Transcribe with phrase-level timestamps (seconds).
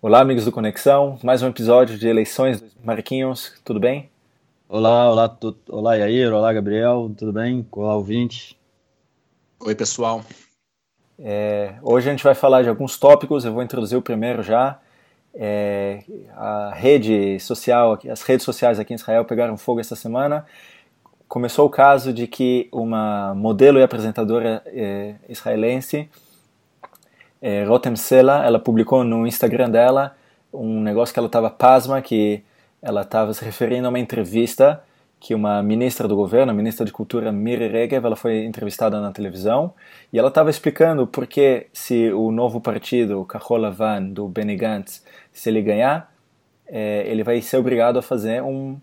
[0.00, 2.62] Olá, amigos do Conexão, mais um episódio de eleições.
[2.84, 4.08] Marquinhos, tudo bem?
[4.68, 7.66] Olá, olá, tu, olá, Yair, olá, Gabriel, tudo bem?
[7.72, 8.56] Olá, ouvinte.
[9.58, 10.22] Oi, pessoal.
[11.18, 14.78] É, hoje a gente vai falar de alguns tópicos, eu vou introduzir o primeiro já.
[15.34, 16.04] É,
[16.36, 20.46] a rede social, as redes sociais aqui em Israel pegaram fogo essa semana.
[21.26, 26.08] Começou o caso de que uma modelo e apresentadora é, israelense
[27.40, 30.16] é, Rotem Sela, ela publicou no Instagram dela
[30.52, 32.42] um negócio que ela estava pasma, que
[32.80, 34.82] ela estava se referindo a uma entrevista
[35.20, 39.10] que uma ministra do governo, a ministra de Cultura Miri Regev, ela foi entrevistada na
[39.10, 39.74] televisão
[40.12, 44.56] e ela estava explicando por que se o novo partido, o Kahol Lavan, do Benny
[44.56, 46.12] Gantz, se ele ganhar,
[46.68, 48.78] é, ele vai ser obrigado a fazer um,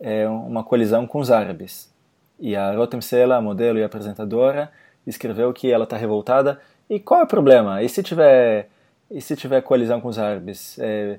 [0.00, 1.92] é, uma colisão com os árabes.
[2.40, 4.72] E a Rotem Sela, a modelo e apresentadora,
[5.06, 7.82] escreveu que ela está revoltada e qual é o problema?
[7.82, 8.68] E se tiver,
[9.10, 10.78] e se tiver coalizão com os árabes?
[10.78, 11.18] É,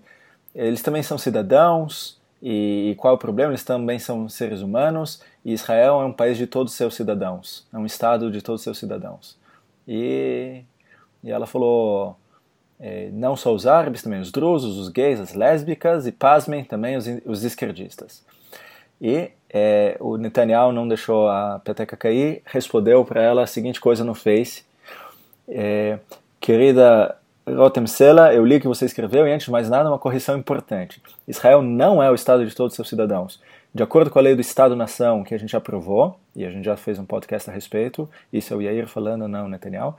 [0.54, 3.52] eles também são cidadãos, e, e, qual é o problema?
[3.52, 7.68] Eles também são seres humanos, e Israel é um país de todos os seus cidadãos,
[7.74, 9.38] é um estado de todos os seus cidadãos.
[9.88, 10.62] E,
[11.24, 12.16] e ela falou,
[12.80, 16.96] é, não só os árabes, também os drusos, os gays, as lésbicas, e pasmem também
[16.98, 18.24] os, os esquerdistas.
[19.02, 24.04] E é, o Netanyahu não deixou a peteca cair, respondeu para ela a seguinte coisa
[24.04, 24.64] no Face,
[25.48, 26.00] é,
[26.40, 27.16] querida
[27.48, 30.38] Rotem Sela, eu li o que você escreveu e antes de mais nada uma correção
[30.38, 31.02] importante.
[31.28, 33.40] Israel não é o Estado de todos os seus cidadãos.
[33.74, 36.76] De acordo com a lei do Estado-nação que a gente aprovou, e a gente já
[36.76, 39.96] fez um podcast a respeito, isso é o Yair falando, não Netanyahu,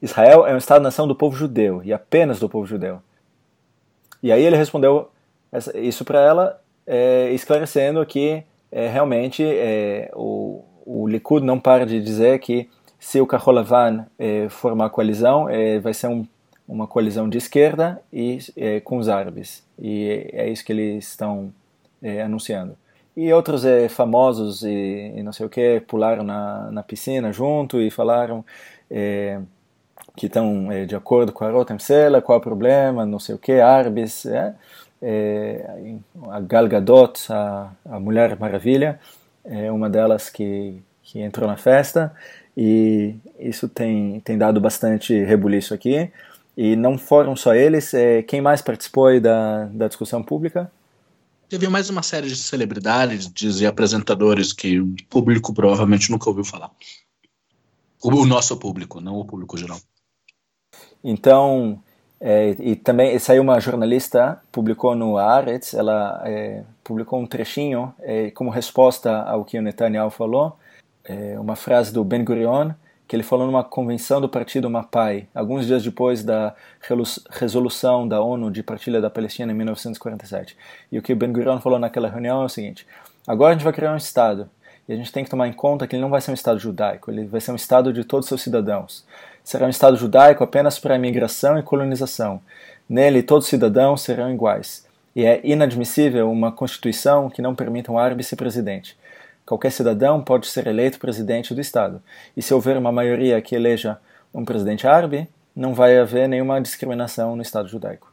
[0.00, 3.02] Israel é um Estado-nação do povo judeu, e apenas do povo judeu.
[4.22, 5.10] E aí ele respondeu
[5.74, 8.42] isso para ela, é, esclarecendo que
[8.72, 12.68] é, realmente é, o, o Likud não para de dizer que
[13.04, 16.26] se o Kaholavan eh, formar coalizão, eh, vai ser um,
[16.66, 19.62] uma coalizão de esquerda e eh, com os árabes.
[19.78, 21.52] E é isso que eles estão
[22.24, 22.76] anunciando.
[23.14, 27.90] E outros famosos e, e, não sei o que pularam na, na piscina junto e
[27.90, 28.44] falaram
[30.16, 33.38] que estão de acordo com a Rotem Sela, qual é o problema, não sei o
[33.38, 34.26] que, árabes.
[34.26, 35.66] É,
[36.30, 38.98] a Gal Gadot, a, a Mulher Maravilha,
[39.44, 42.14] é uma delas que, que entrou na festa
[42.56, 46.10] e isso tem, tem dado bastante rebuliço aqui.
[46.56, 50.70] E não foram só eles, é, quem mais participou da, da discussão pública?
[51.48, 56.70] Teve mais uma série de celebridades e apresentadores que o público provavelmente nunca ouviu falar.
[58.02, 59.78] O nosso público, não o público geral.
[61.02, 61.82] Então,
[62.20, 68.30] é, e também saiu uma jornalista, publicou no Haaretz, ela é, publicou um trechinho é,
[68.30, 70.56] como resposta ao que o Netanyahu falou,
[71.04, 72.70] é, uma frase do Ben Gurion,
[73.06, 76.54] que ele falou numa convenção do partido Mapai, alguns dias depois da
[77.30, 80.56] resolução da ONU de partilha da Palestina em 1947.
[80.90, 82.86] E o que Ben Gurion falou naquela reunião é o seguinte:
[83.26, 84.48] agora a gente vai criar um Estado,
[84.88, 86.58] e a gente tem que tomar em conta que ele não vai ser um Estado
[86.58, 89.04] judaico, ele vai ser um Estado de todos os seus cidadãos.
[89.42, 92.40] Será um Estado judaico apenas para imigração e colonização.
[92.88, 94.86] Nele, todos os cidadãos serão iguais.
[95.14, 98.96] E é inadmissível uma Constituição que não permita um árabe ser presidente.
[99.46, 102.02] Qualquer cidadão pode ser eleito presidente do Estado.
[102.36, 103.98] E se houver uma maioria que eleja
[104.32, 108.12] um presidente árabe, não vai haver nenhuma discriminação no Estado judaico.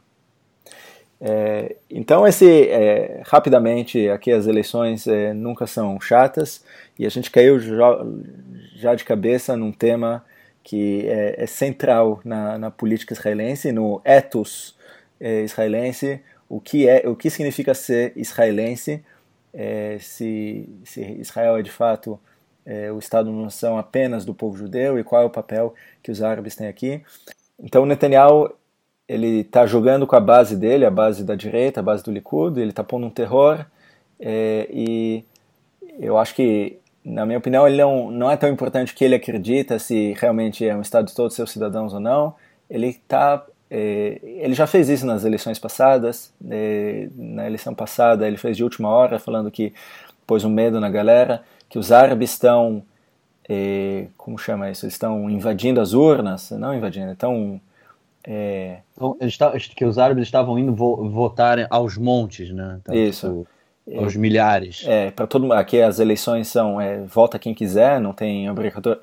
[1.24, 6.64] É, então, esse, é, rapidamente, aqui as eleições é, nunca são chatas
[6.98, 8.04] e a gente caiu já,
[8.74, 10.24] já de cabeça num tema
[10.64, 14.76] que é, é central na, na, política israelense, no ethos
[15.20, 19.04] é, israelense, o que, é, o que significa ser israelense,
[19.52, 22.18] é, se, se, Israel é de fato
[22.64, 26.56] é, o Estado-nação apenas do povo judeu e qual é o papel que os árabes
[26.56, 27.02] têm aqui.
[27.58, 28.52] Então Netanyahu
[29.08, 32.58] ele está jogando com a base dele, a base da direita, a base do Likud,
[32.58, 33.66] ele está pondo um terror
[34.18, 35.24] é, e
[35.98, 39.78] eu acho que, na minha opinião, ele não, não é tão importante que ele acredita
[39.78, 42.34] se realmente é um Estado de todos os seus cidadãos ou não.
[42.70, 43.44] Ele está
[43.74, 46.30] é, ele já fez isso nas eleições passadas.
[46.50, 49.72] É, na eleição passada, ele fez de última hora, falando que
[50.26, 52.82] pôs um medo na galera, que os árabes estão.
[53.48, 54.84] É, como chama isso?
[54.84, 56.50] Eles estão invadindo as urnas.
[56.50, 57.58] Não invadindo, estão.
[58.24, 58.80] É...
[58.94, 59.16] Então,
[59.74, 62.78] que os árabes estavam indo vo votar aos montes, né?
[62.82, 63.46] Então, isso.
[63.86, 64.84] Tipo, aos milhares.
[64.86, 65.54] É, para todo mundo.
[65.54, 68.48] Aqui as eleições são é, vota quem quiser, não tem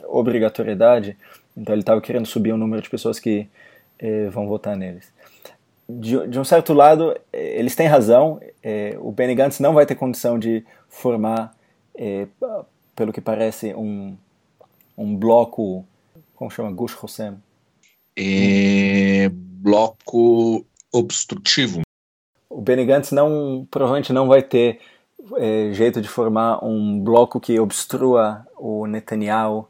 [0.07, 1.17] obrigatoriedade.
[1.57, 3.47] Então ele estava querendo subir o número de pessoas que
[3.99, 5.11] eh, vão votar neles.
[5.87, 9.85] De, de, um certo lado, eh, eles têm razão, eh, o Benny Gantz não vai
[9.85, 11.53] ter condição de formar,
[12.95, 14.15] pelo que parece, um,
[14.97, 15.85] um bloco,
[16.33, 17.35] como chama, Gush Hosem?
[18.15, 21.81] É, bloco obstrutivo.
[22.49, 24.79] O Benny Gantz não, provavelmente não vai ter
[25.73, 29.67] jeito de formar um bloco que obstrua o Netanyahu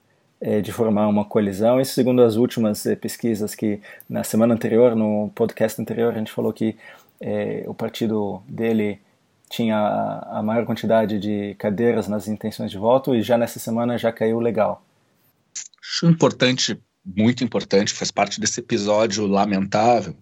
[0.62, 1.82] de formar uma coalizão.
[1.82, 6.32] Isso segundo as últimas é, pesquisas que na semana anterior, no podcast anterior, a gente
[6.32, 6.78] falou que
[7.20, 9.00] é, o partido dele
[9.50, 9.78] tinha
[10.28, 14.40] a, maior quantidade de cadeiras nas intenções de voto e já nessa semana já caiu
[14.40, 14.84] legal.
[15.82, 20.16] Acho importante, muito importante, faz parte desse episódio lamentável,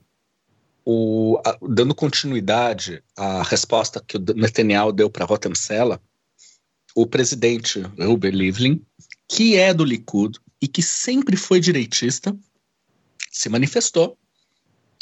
[0.86, 6.02] o, a, dando continuidade à resposta que o Netanyahu deu para Rotem Sela,
[6.96, 8.82] o presidente Ruben Rivlin,
[9.28, 12.36] que é do Likud e que sempre foi direitista,
[13.32, 14.18] se manifestou.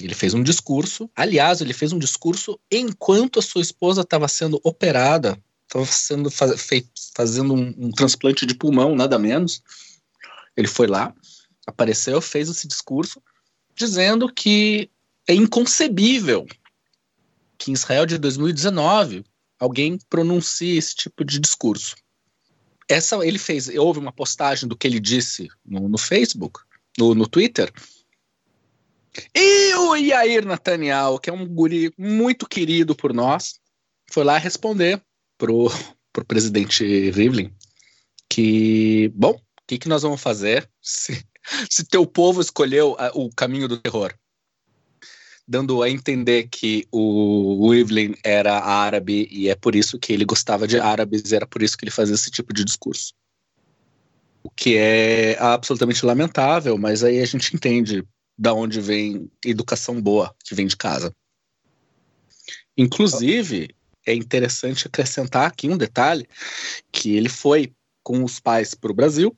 [0.01, 1.09] Ele fez um discurso.
[1.15, 6.61] Aliás, ele fez um discurso enquanto a sua esposa estava sendo operada, estava sendo faz,
[6.61, 6.85] fei,
[7.15, 9.61] fazendo um, um transplante de pulmão, nada menos.
[10.57, 11.13] Ele foi lá,
[11.65, 13.21] apareceu, fez esse discurso,
[13.75, 14.89] dizendo que
[15.27, 16.45] é inconcebível
[17.57, 19.23] que em Israel de 2019
[19.59, 21.95] alguém pronuncie esse tipo de discurso.
[22.87, 26.59] Essa ele fez, houve uma postagem do que ele disse no, no Facebook,
[26.97, 27.71] no, no Twitter.
[29.33, 33.59] E o Yair Nathaniel, que é um guri muito querido por nós,
[34.11, 35.01] foi lá responder
[35.37, 35.67] pro,
[36.11, 37.51] pro presidente Rivlin
[38.29, 41.25] que, bom, o que, que nós vamos fazer se,
[41.69, 44.13] se teu povo escolheu a, o caminho do terror?
[45.47, 50.67] Dando a entender que o Evelyn era árabe e é por isso que ele gostava
[50.67, 53.13] de árabes, e era por isso que ele fazia esse tipo de discurso.
[54.43, 58.03] O que é absolutamente lamentável, mas aí a gente entende
[58.37, 61.13] da onde vem educação boa que vem de casa.
[62.77, 63.69] Inclusive,
[64.05, 66.27] é interessante acrescentar aqui um detalhe
[66.91, 69.35] que ele foi com os pais para o Brasil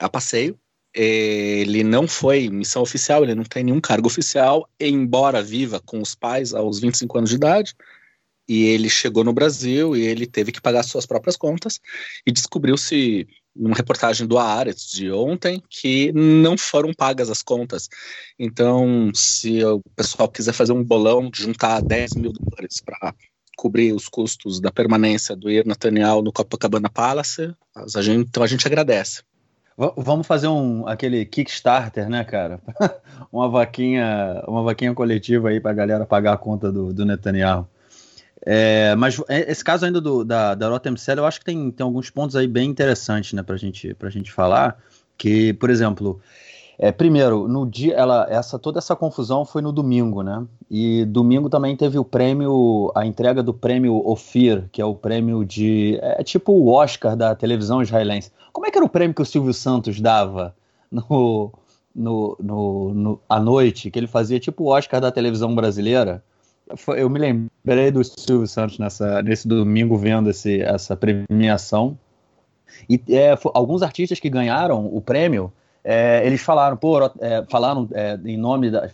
[0.00, 0.58] a passeio
[0.94, 6.14] ele não foi missão oficial, ele não tem nenhum cargo oficial, embora viva com os
[6.14, 7.74] pais aos 25 anos de idade.
[8.48, 11.78] E ele chegou no Brasil e ele teve que pagar suas próprias contas
[12.26, 17.90] e descobriu-se numa reportagem do Haaretz de ontem que não foram pagas as contas.
[18.38, 23.14] Então, se o pessoal quiser fazer um bolão, juntar 10 mil dólares para
[23.56, 28.46] cobrir os custos da permanência do Ir Nathaniel no Copacabana Palace, a gente, então a
[28.46, 29.22] gente agradece.
[29.96, 32.60] Vamos fazer um aquele Kickstarter, né, cara?
[33.32, 37.64] uma vaquinha, uma vaquinha coletiva aí para a galera pagar a conta do, do Netanyahu.
[38.44, 41.84] É, mas é, esse caso ainda do, da, da Rotem eu acho que tem, tem
[41.84, 44.76] alguns pontos aí bem interessantes, né, para gente, a gente falar.
[45.16, 46.20] Que, por exemplo,
[46.80, 50.46] é, primeiro, no dia, ela, essa toda essa confusão foi no domingo, né?
[50.70, 55.44] E domingo também teve o prêmio, a entrega do prêmio Ofir, que é o prêmio
[55.44, 58.30] de, é tipo o Oscar da televisão israelense.
[58.52, 60.54] Como é que era o prêmio que o Silvio Santos dava
[60.88, 61.52] no,
[61.92, 66.22] no, no, no à noite, que ele fazia tipo o Oscar da televisão brasileira?
[66.96, 71.98] Eu me lembrei do Silvio Santos nessa, nesse domingo vendo esse, essa premiação.
[72.88, 75.52] E é, alguns artistas que ganharam o prêmio
[75.84, 78.88] é, eles falaram, pô, é, falaram é, em nome da,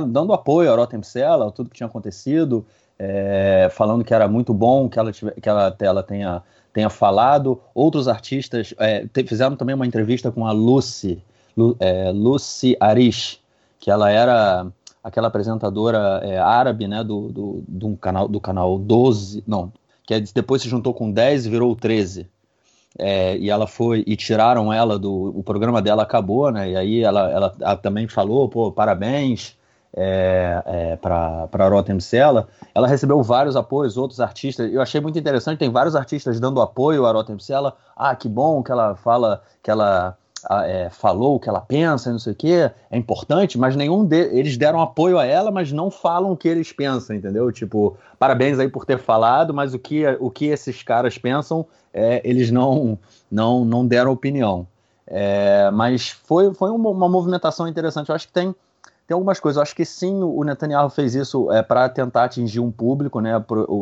[0.00, 2.64] dando apoio a Rotem Sela, tudo que tinha acontecido,
[2.98, 6.42] é, falando que era muito bom que ela, tive, que ela, ela tenha,
[6.72, 7.60] tenha falado.
[7.74, 11.22] Outros artistas é, te, fizeram também uma entrevista com a Lucy,
[11.56, 13.38] Lu, é, Lucy Arish,
[13.78, 14.66] que ela era
[15.02, 19.72] aquela apresentadora árabe, né, do, do, do, canal, do canal 12, não,
[20.04, 22.28] que depois se juntou com 10 e virou 13.
[22.98, 26.70] É, e ela foi e tiraram ela do o programa dela acabou né?
[26.70, 29.56] E aí ela, ela, ela também falou pô parabéns
[29.96, 34.72] é, é, para Rotem Sela ela recebeu vários apoios outros artistas.
[34.72, 38.60] Eu achei muito interessante tem vários artistas dando apoio a Rotem Sela ah que bom
[38.62, 40.16] que ela fala que ela
[40.64, 44.32] é, falou o que ela pensa, não sei o que, é importante, mas nenhum deles,
[44.32, 47.50] eles deram apoio a ela, mas não falam o que eles pensam, entendeu?
[47.52, 52.20] Tipo, parabéns aí por ter falado, mas o que, o que esses caras pensam, é,
[52.24, 52.98] eles não,
[53.30, 54.66] não, não deram opinião.
[55.06, 58.10] É, mas foi, foi uma, uma, movimentação interessante.
[58.10, 58.54] Eu acho que tem,
[59.08, 59.56] tem algumas coisas.
[59.56, 63.32] Eu acho que sim, o Netanyahu fez isso é, para tentar atingir um público, né?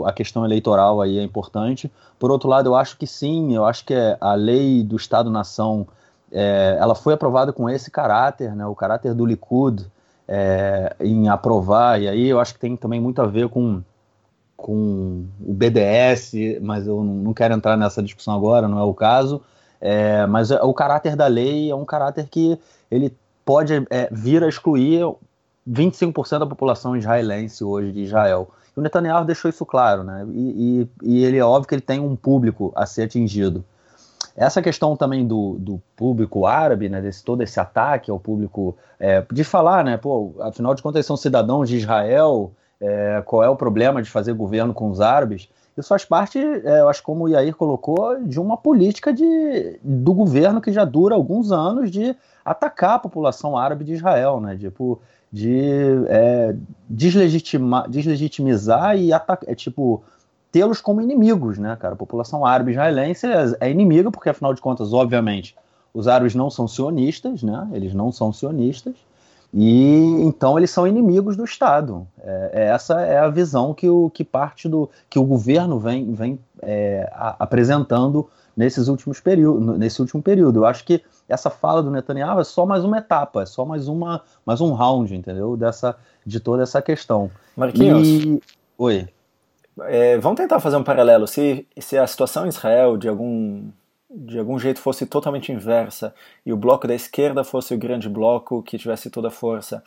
[0.07, 1.93] A questão eleitoral aí é importante.
[2.19, 5.87] Por outro lado, eu acho que sim, eu acho que é a lei do Estado-nação
[6.33, 9.87] é, ela foi aprovada com esse caráter, né, o caráter do Likud
[10.27, 13.83] é, em aprovar, e aí eu acho que tem também muito a ver com,
[14.57, 19.41] com o BDS, mas eu não quero entrar nessa discussão agora, não é o caso,
[19.81, 22.59] é, mas o caráter da lei é um caráter que
[22.91, 25.03] ele pode é, vir a excluir
[25.69, 28.51] 25% da população israelense hoje de Israel.
[28.77, 30.27] E o Netanyahu deixou isso claro, né?
[30.35, 33.65] E, e, e ele é óbvio que ele tem um público a ser atingido.
[34.39, 39.25] Essa questão também do, do público árabe, né, desse, todo esse ataque ao público, é,
[39.33, 43.49] de falar, né, pô, afinal de contas eles são cidadãos de Israel, é, qual é
[43.49, 45.49] o problema de fazer governo com os árabes?
[45.77, 50.15] Isso faz parte, é, eu acho como o Yair colocou, de uma política de, do
[50.15, 52.15] governo que já dura alguns anos de
[52.45, 54.57] atacar a população árabe de Israel, né?
[54.57, 55.01] Tipo,
[55.33, 55.61] de
[56.09, 56.55] é,
[56.89, 60.03] deslegitimar, deslegitimizar e atacar, é, tipo,
[60.51, 61.95] tê-los como inimigos, né, cara?
[61.95, 65.55] A população árabe israelense é, é inimiga, porque afinal de contas, obviamente,
[65.93, 67.69] os árabes não são sionistas, né?
[67.73, 68.95] Eles não são sionistas.
[69.53, 72.07] E então eles são inimigos do Estado.
[72.21, 76.13] É, é, essa é a visão que o que parte do que o governo vem,
[76.13, 80.61] vem é, a, apresentando nesses últimos período, nesse último período.
[80.61, 83.89] Eu acho que essa fala do Netanyahu é só mais uma etapa, é só mais
[83.89, 85.57] uma mais um round, entendeu?
[85.57, 87.31] Dessa de toda essa questão.
[87.57, 88.07] Marquinhos.
[88.07, 88.43] E...
[88.77, 89.09] Oi.
[89.83, 91.27] É, vamos tentar fazer um paralelo.
[91.27, 93.71] Se, se a situação em Israel de algum
[94.11, 98.63] de algum jeito fosse totalmente inversa e o bloco da esquerda fosse o grande bloco
[98.63, 99.83] que tivesse toda a força.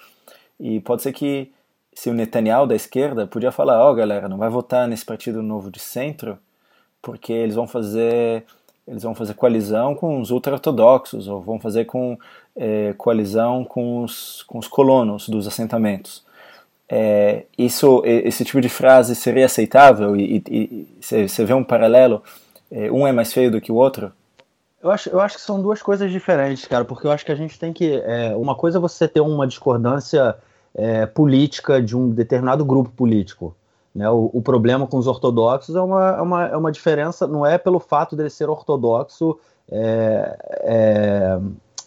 [0.59, 1.51] E pode ser que
[1.93, 5.41] se o Netanyahu da esquerda podia falar, ó oh, galera, não vai votar nesse partido
[5.41, 6.37] novo de centro,
[7.01, 8.45] porque eles vão fazer
[8.87, 12.17] eles vão fazer coalizão com os ultra-ortodoxos, ou vão fazer com
[12.55, 16.25] é, coalizão com os, com os colonos dos assentamentos.
[16.93, 20.13] É, isso, esse tipo de frase seria aceitável?
[20.17, 22.21] E você vê um paralelo
[22.71, 24.11] é, um é mais feio do que o outro?
[24.81, 27.35] Eu acho, eu acho que são duas coisas diferentes, cara, porque eu acho que a
[27.35, 28.01] gente tem que.
[28.03, 30.35] É, uma coisa é você ter uma discordância
[30.73, 33.55] é, política de um determinado grupo político.
[33.93, 34.09] Né?
[34.09, 37.57] O, o, problema com os ortodoxos é uma, é, uma, é uma diferença, não é
[37.57, 39.37] pelo fato dele ser ortodoxo,
[39.69, 41.39] é, é,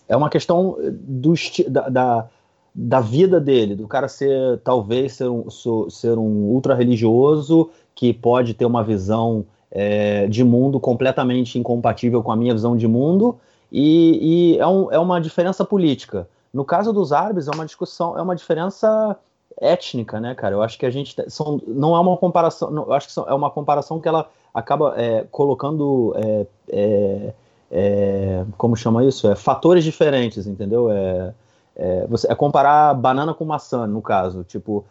[0.08, 1.34] é uma questão do,
[1.68, 2.28] da, da,
[2.74, 5.48] da, vida dele, do cara ser, talvez, ser um,
[5.88, 12.36] ser um ultra-religioso que pode ter uma visão é, de mundo completamente incompatível com a
[12.36, 13.38] minha visão de mundo
[13.70, 16.28] e, e é, um, é, uma diferença política.
[16.52, 19.16] No caso dos árabes é uma discussão, é uma diferença
[19.60, 20.54] étnica, né, cara?
[20.54, 23.28] Eu acho que a gente são, não é uma comparação, não, eu acho que são,
[23.28, 27.34] é uma comparação que ela acaba é, colocando é, é,
[27.70, 29.28] é como chama isso?
[29.28, 30.90] É, fatores diferentes, entendeu?
[30.90, 31.34] É,
[31.76, 34.44] é, você, é comparar banana com maçã, no caso.
[34.44, 34.84] Tipo,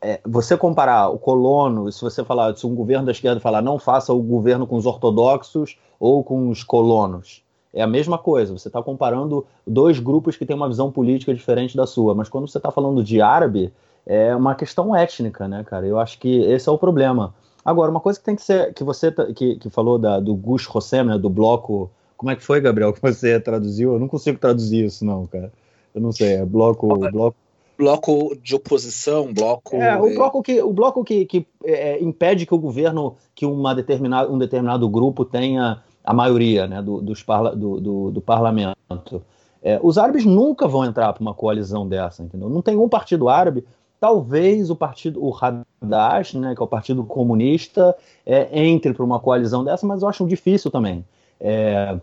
[0.00, 3.78] é, você comparar o colono, se você falar, se um governo da esquerda falar não
[3.78, 8.56] faça o governo com os ortodoxos ou com os colonos, é a mesma coisa.
[8.56, 12.14] Você está comparando dois grupos que têm uma visão política diferente da sua.
[12.14, 13.72] Mas quando você está falando de árabe,
[14.06, 15.86] é uma questão étnica, né, cara?
[15.86, 17.34] Eu acho que esse é o problema.
[17.64, 20.34] Agora, uma coisa que tem que ser, que você tá, que, que falou da, do
[20.34, 21.90] Gush Rossem, né, do bloco.
[22.16, 23.92] Como é que foi, Gabriel, que você traduziu?
[23.92, 25.52] Eu não consigo traduzir isso, não, cara.
[25.94, 26.86] Eu não sei, é bloco.
[27.10, 27.36] bloco
[27.78, 29.76] bloco de oposição, bloco.
[29.76, 33.72] É, o bloco que, o bloco que, que é, impede que o governo, que uma
[33.72, 39.22] determinada, um determinado grupo tenha a maioria né, do, dos parla, do, do, do parlamento.
[39.62, 42.48] É, os árabes nunca vão entrar para uma coalizão dessa, entendeu?
[42.48, 43.64] Não tem um partido árabe,
[44.00, 47.94] talvez o partido, o Hadash, né, que é o partido comunista,
[48.26, 51.04] é, entre para uma coalizão dessa, mas eu acho difícil também.
[51.40, 51.96] É,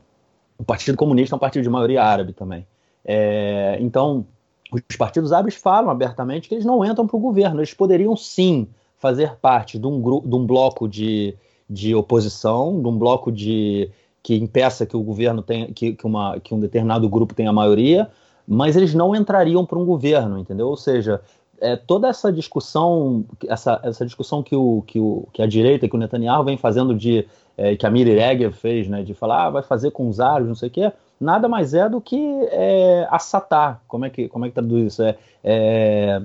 [0.58, 2.65] o Partido Comunista é um partido de maioria árabe também.
[3.05, 4.25] É, então,
[4.71, 7.59] os partidos árabes falam abertamente que eles não entram para o governo.
[7.59, 11.35] Eles poderiam sim fazer parte de um, grupo, de um bloco de,
[11.69, 13.89] de oposição, de um bloco de
[14.24, 18.09] que impeça que o governo tenha, que, que, uma, que um determinado grupo tenha maioria,
[18.47, 20.67] mas eles não entrariam para um governo, entendeu?
[20.67, 21.21] Ou seja,
[21.62, 25.95] é, toda essa discussão, essa, essa discussão que, o, que, o, que a direita, que
[25.95, 29.50] o Netanyahu vem fazendo de é, que a Miri Regev fez, né, de falar, ah,
[29.50, 32.17] vai fazer com os árabes, não sei o quê, nada mais é do que
[32.51, 33.81] é, assatar.
[33.88, 35.03] Como é que, como é que traduz isso?
[35.03, 36.21] É, é,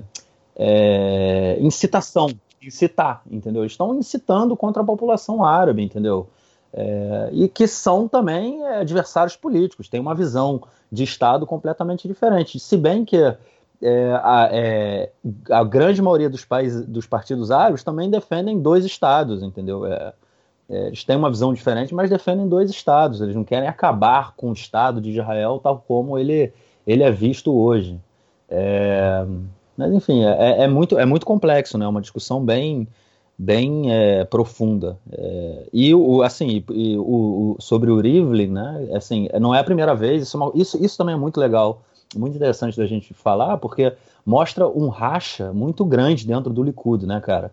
[0.55, 2.27] é, incitação,
[2.61, 3.65] incitar, entendeu?
[3.65, 6.27] Estão incitando contra a população árabe, entendeu?
[6.73, 10.61] É, e que são também é, adversários políticos, têm uma visão
[10.91, 12.59] de Estado completamente diferente.
[12.59, 15.11] Se bem que é, a, é,
[15.49, 19.83] a, grande maioria dos países, dos partidos árabes também defendem dois estados, entendeu?
[20.71, 23.21] É, é, eles têm uma visão diferente, mas defendem dois estados.
[23.21, 26.51] Eles não querem acabar com o Estado de Israel tal como ele,
[26.87, 27.99] ele é visto hoje.
[28.49, 29.25] É,
[29.77, 31.87] mas enfim, é, é, muito, é muito complexo, né?
[31.87, 32.87] Uma discussão bem,
[33.37, 34.97] bem é, profunda.
[35.11, 38.89] É, e o assim, e, o, o, sobre o Rivlin, né?
[38.93, 40.23] Assim, não é a primeira vez.
[40.23, 41.81] Isso, é isso, isso também é muito legal,
[42.15, 43.93] muito interessante da gente falar, porque
[44.25, 47.51] mostra um racha muito grande dentro do Likud, né, cara?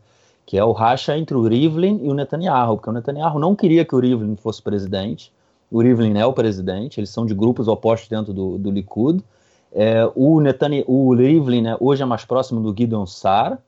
[0.49, 3.85] Que é o racha entre o Rivlin e o Netanyahu, porque o Netanyahu não queria
[3.85, 5.31] que o Rivlin fosse presidente,
[5.71, 9.23] o Rivlin é o presidente, eles são de grupos opostos dentro do, do Likud,
[9.71, 13.59] é, o, Netanyahu, o Rivlin né, hoje é mais próximo do Gideon Sar,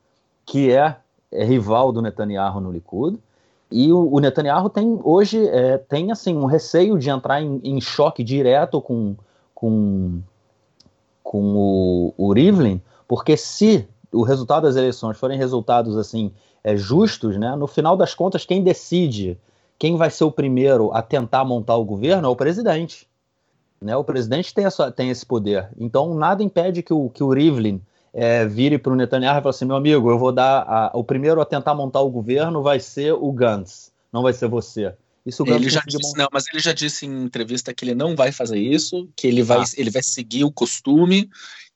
[0.43, 0.95] que é,
[1.31, 3.19] é rival do Netanyahu no Likud,
[3.71, 7.79] E o, o Netanyahu tem hoje é, tem assim um receio de entrar em, em
[7.79, 9.15] choque direto com,
[9.53, 10.19] com,
[11.21, 16.31] com o, o Rivlin, porque se o resultado das eleições forem resultados assim
[16.63, 19.37] é, justos, né, no final das contas quem decide
[19.79, 23.07] quem vai ser o primeiro a tentar montar o governo é o presidente.
[23.81, 23.97] Né?
[23.97, 25.69] O presidente tem, essa, tem esse poder.
[25.79, 27.81] Então nada impede que o, que o Rivlin
[28.13, 30.61] é, vire para o Netanyahu e fale assim: meu amigo, eu vou dar.
[30.67, 34.47] A, o primeiro a tentar montar o governo vai ser o Gantz, não vai ser
[34.47, 34.93] você.
[35.25, 38.31] Isso ele já disse, não, mas ele já disse em entrevista que ele não vai
[38.31, 39.65] fazer isso, que ele vai, ah.
[39.77, 41.29] ele vai seguir o costume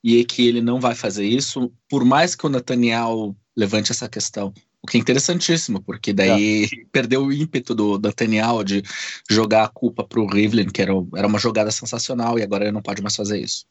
[0.06, 4.54] e que ele não vai fazer isso, por mais que o Netanyahu levante essa questão.
[4.84, 6.68] O que é interessantíssimo, porque daí é.
[6.92, 8.84] perdeu o ímpeto do Netanyahu de
[9.28, 12.72] jogar a culpa para o Rivlin, que era, era uma jogada sensacional, e agora ele
[12.72, 13.66] não pode mais fazer isso.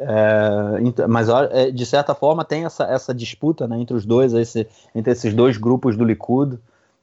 [0.00, 4.66] É, mas é, de certa forma tem essa, essa disputa né, entre os dois, esse,
[4.94, 6.56] entre esses dois grupos do Likud,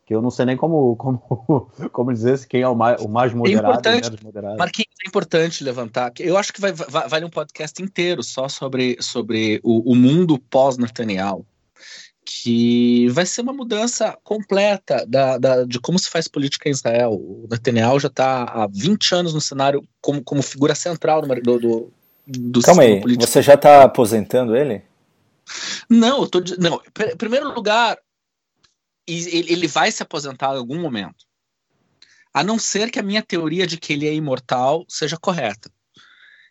[0.06, 3.32] que eu não sei nem como, como, como dizer quem é o mais, o mais
[3.32, 3.88] é moderado.
[3.88, 4.58] É importante, moderado.
[4.58, 6.12] Marquinhos, é importante levantar.
[6.20, 10.38] Eu acho que vai, vai, vale um podcast inteiro só sobre, sobre o, o mundo
[10.38, 11.46] pós-Netanyahu,
[12.24, 17.12] que vai ser uma mudança completa da, da, de como se faz política em Israel.
[17.12, 21.94] O Netanyahu já está há 20 anos no cenário como, como figura central do, do
[22.28, 23.32] do Calma aí, político.
[23.32, 24.82] você já está aposentando ele?
[25.88, 26.82] Não, eu tô, não.
[27.12, 27.98] Em primeiro lugar,
[29.08, 31.26] ele vai se aposentar em algum momento.
[32.34, 35.72] A não ser que a minha teoria de que ele é imortal seja correta.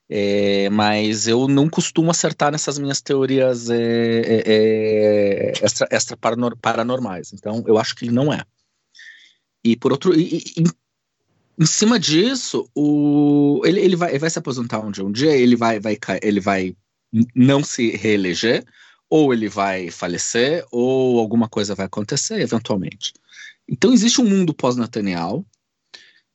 [0.09, 6.17] É, mas eu não costumo acertar nessas minhas teorias é, é, é extra, extra
[6.61, 7.33] paranormais.
[7.33, 8.43] Então, eu acho que ele não é.
[9.63, 10.65] E por outro, e, e,
[11.59, 15.05] em cima disso, o, ele, ele, vai, ele vai se aposentar um dia.
[15.05, 16.77] Um dia ele vai, vai, ele vai
[17.35, 18.65] não se reeleger,
[19.15, 23.13] ou ele vai falecer, ou alguma coisa vai acontecer eventualmente.
[23.69, 25.47] Então existe um mundo pós-Nathaniel,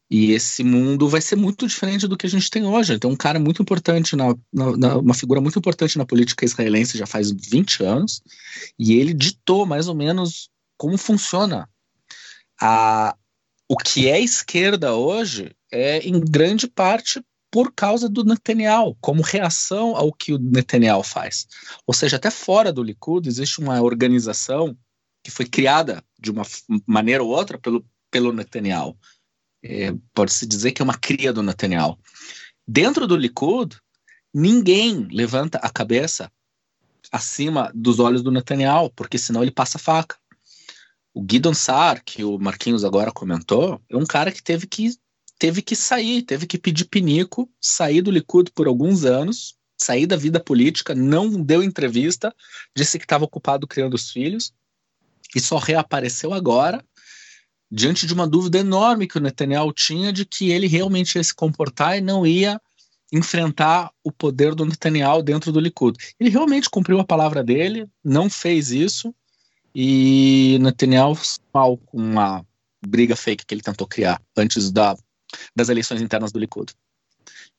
[0.09, 2.93] e esse mundo vai ser muito diferente do que a gente tem hoje.
[2.93, 6.98] Então, um cara muito importante, na, na, na, uma figura muito importante na política israelense
[6.98, 8.21] já faz 20 anos,
[8.79, 11.69] e ele ditou mais ou menos como funciona
[12.62, 13.13] a,
[13.68, 19.96] o que é esquerda hoje é, em grande parte, por causa do Netanyahu, como reação
[19.96, 21.48] ao que o Netanyahu faz.
[21.85, 24.77] Ou seja, até fora do Likud existe uma organização
[25.24, 26.44] que foi criada de uma
[26.85, 28.98] maneira ou outra pelo, pelo Netanyahu.
[29.64, 31.98] É, Pode-se dizer que é uma cria do Netanyahu.
[32.68, 33.77] Dentro do Likud,
[34.33, 36.31] ninguém levanta a cabeça
[37.12, 40.18] acima dos olhos do Netanyahu, porque senão ele passa faca.
[41.14, 44.92] O Guidon Sar, que o Marquinhos agora comentou, é um cara que teve que
[45.39, 50.17] teve que sair, teve que pedir pinico, sair do Likud por alguns anos, sair da
[50.17, 52.35] vida política, não deu entrevista,
[52.75, 54.53] disse que estava ocupado criando os filhos
[55.33, 56.83] e só reapareceu agora
[57.71, 61.33] diante de uma dúvida enorme que o Netanyahu tinha de que ele realmente ia se
[61.33, 62.59] comportar e não ia
[63.11, 65.97] enfrentar o poder do Netanyahu dentro do Likud.
[66.19, 69.15] Ele realmente cumpriu a palavra dele, não fez isso
[69.73, 71.17] e Netanyahu
[71.53, 72.45] mal com uma
[72.85, 74.97] briga fake que ele tentou criar antes da,
[75.55, 76.74] das eleições internas do Likud.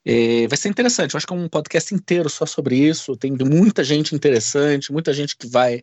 [0.05, 3.17] É, vai ser interessante, eu acho que é um podcast inteiro só sobre isso.
[3.17, 5.83] Tem muita gente interessante, muita gente que vai.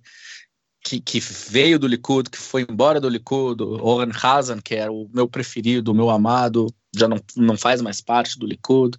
[0.84, 3.62] Que, que veio do Likud, que foi embora do Likud.
[3.62, 8.00] Oren Hazan, que era o meu preferido, o meu amado, já não, não faz mais
[8.00, 8.97] parte do Likud.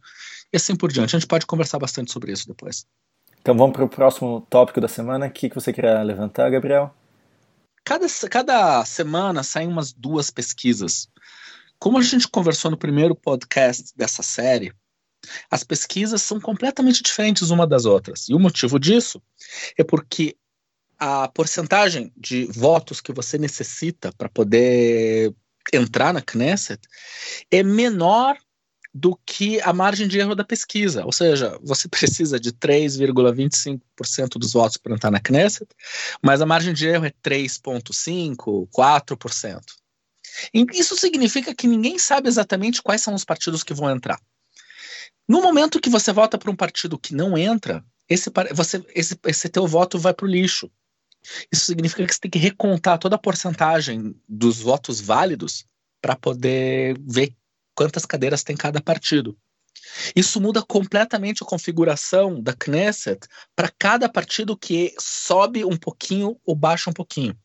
[0.53, 1.17] E assim por diante.
[1.17, 2.87] A gente pode conversar bastante sobre isso depois.
[3.41, 5.27] Então vamos para o próximo tópico da semana.
[5.27, 6.95] O que, que você queria levantar, Gabriel?
[7.85, 11.09] Cada, cada semana saem umas duas pesquisas.
[11.79, 14.73] Como a gente conversou no primeiro podcast dessa série,
[15.51, 18.29] as pesquisas são completamente diferentes uma das outras.
[18.29, 19.23] E o motivo disso
[19.77, 20.37] é porque
[20.99, 25.33] a porcentagem de votos que você necessita para poder
[25.73, 26.81] entrar na Knesset
[27.51, 28.37] é menor
[28.93, 31.05] do que a margem de erro da pesquisa.
[31.05, 35.69] Ou seja, você precisa de 3,25% dos votos para entrar na Knesset,
[36.23, 39.61] mas a margem de erro é 3,5%, 4%.
[40.53, 44.21] Isso significa que ninguém sabe exatamente quais são os partidos que vão entrar.
[45.29, 49.49] No momento que você vota para um partido que não entra, esse, você, esse, esse
[49.49, 50.71] teu voto vai para o lixo.
[51.53, 55.67] Isso significa que você tem que recontar toda a porcentagem dos votos válidos
[56.01, 57.35] para poder ver
[57.75, 59.37] quantas cadeiras tem cada partido.
[60.15, 66.55] Isso muda completamente a configuração da Knesset para cada partido que sobe um pouquinho ou
[66.55, 67.37] baixa um pouquinho.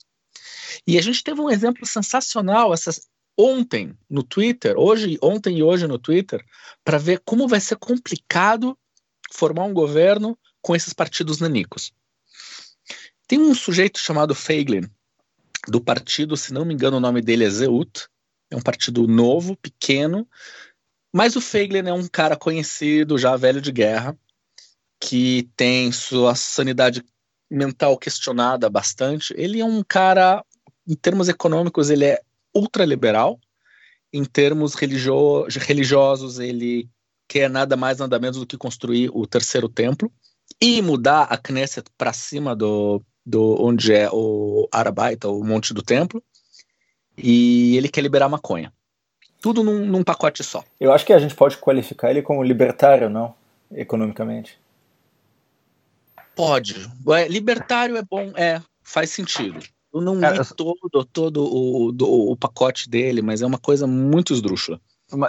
[0.85, 5.87] E a gente teve um exemplo sensacional essas, ontem no Twitter, hoje, ontem e hoje
[5.87, 6.43] no Twitter,
[6.83, 8.77] para ver como vai ser complicado
[9.31, 11.91] formar um governo com esses partidos nanicos.
[13.27, 14.83] Tem um sujeito chamado Feiglin,
[15.67, 18.07] do partido, se não me engano, o nome dele é Zeut.
[18.51, 20.27] É um partido novo, pequeno,
[21.11, 24.17] mas o Feiglin é um cara conhecido, já velho de guerra,
[24.99, 27.03] que tem sua sanidade
[27.49, 29.34] mental questionada bastante.
[29.38, 30.43] Ele é um cara,
[30.88, 32.21] em termos econômicos, ele é
[32.53, 33.39] ultraliberal.
[34.12, 36.88] Em termos religio religiosos, ele
[37.27, 40.12] quer nada mais, nada menos do que construir o terceiro templo
[40.62, 45.82] e mudar a Knesset para cima do, do onde é o Arabaita, o Monte do
[45.82, 46.23] Templo.
[47.17, 48.71] E ele quer liberar maconha.
[49.41, 50.63] Tudo num, num pacote só.
[50.79, 53.36] Eu acho que a gente pode qualificar ele como libertário, não?
[53.71, 54.58] Economicamente.
[56.36, 56.89] Pode.
[57.10, 59.60] É, libertário é bom, é, faz sentido.
[59.93, 63.86] Eu não Cara, li todo, todo o, do, o pacote dele, mas é uma coisa
[63.86, 64.80] muito esdrúxula.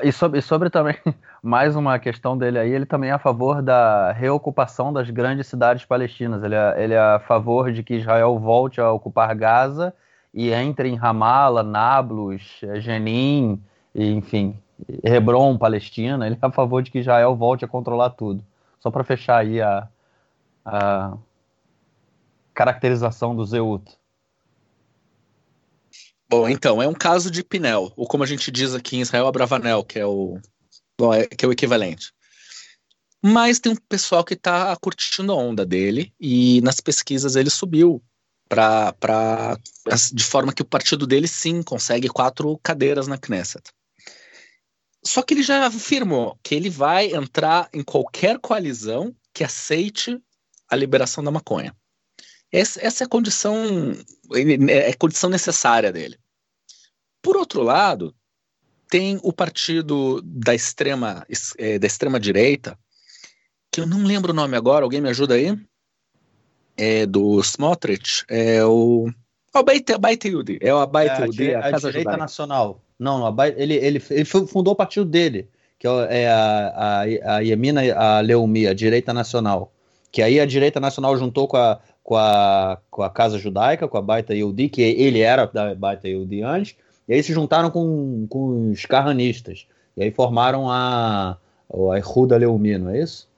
[0.03, 0.97] E sobre, e sobre também,
[1.43, 5.85] mais uma questão dele aí, ele também é a favor da reocupação das grandes cidades
[5.85, 6.43] palestinas.
[6.43, 9.93] Ele é, ele é a favor de que Israel volte a ocupar Gaza
[10.33, 13.63] e entre em Ramallah, Nablus, Jenin,
[13.95, 14.57] e, enfim,
[15.03, 16.27] Hebron, Palestina.
[16.27, 18.43] Ele é a favor de que Israel volte a controlar tudo.
[18.81, 19.87] Só para fechar aí a,
[20.65, 21.17] a
[22.55, 23.85] caracterização do Zeut.
[26.29, 29.27] Bom, então, é um caso de Pinel, ou como a gente diz aqui em Israel,
[29.27, 30.39] Abravanel, que é o,
[31.13, 32.13] é, que é o equivalente.
[33.23, 38.03] Mas tem um pessoal que está curtindo a onda dele, e nas pesquisas ele subiu
[38.49, 39.59] para
[40.13, 43.71] de forma que o partido dele sim consegue quatro cadeiras na Knesset.
[45.05, 50.19] Só que ele já afirmou que ele vai entrar em qualquer coalizão que aceite
[50.75, 51.75] a liberação da maconha.
[52.53, 53.57] Essa, essa é a condição,
[54.69, 56.17] é a condição necessária dele.
[57.21, 58.15] Por outro lado,
[58.89, 61.27] tem o partido da extrema,
[61.59, 62.79] é, da extrema direita,
[63.73, 65.59] que eu não lembro o nome agora, alguém me ajuda aí?
[66.77, 69.09] É do Smotrich, é o
[69.53, 72.17] é o Baita Yudi, é o Baita é, Yudi, a, a, a Casa Direita Judaica.
[72.17, 72.85] Nacional.
[72.97, 77.81] Não, não ele, ele, ele fundou o partido dele, que é a, a, a Yemina
[77.97, 79.74] a Leumi, a Direita Nacional
[80.15, 83.99] que aí a direita nacional juntou com a, com a, com a Casa Judaica, com
[83.99, 86.77] a Baita Yehudi, que ele era da Baita Yehudi antes,
[87.09, 91.37] e aí se juntaram com, com os carranistas, e aí formaram a,
[91.69, 93.29] a Erruda Leumi, não é isso?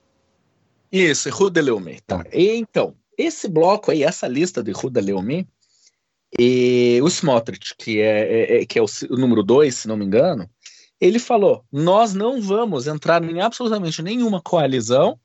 [0.92, 1.98] Isso, Erruda Leumi.
[2.06, 2.22] Tá.
[2.30, 5.48] então, esse bloco aí, essa lista de Erruda Leumi,
[6.38, 9.96] e o Smotrich, que é, é, é que é o, o número 2, se não
[9.96, 10.46] me engano,
[11.00, 15.18] ele falou: nós não vamos entrar em absolutamente nenhuma coalizão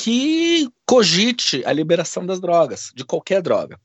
[0.00, 3.78] que cogite a liberação das drogas, de qualquer droga.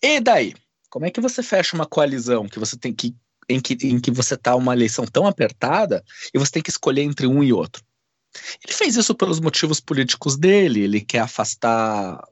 [0.00, 0.54] E daí?
[0.88, 3.12] Como é que você fecha uma coalizão que você tem que
[3.48, 7.02] em que, em que você está uma eleição tão apertada e você tem que escolher
[7.02, 7.82] entre um e outro?
[8.64, 12.22] Ele fez isso pelos motivos políticos dele, ele quer afastar